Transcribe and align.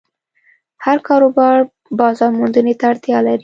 هر 0.85 0.97
کاروبار 1.07 1.57
بازارموندنې 1.99 2.73
ته 2.79 2.85
اړتیا 2.91 3.17
لري. 3.27 3.39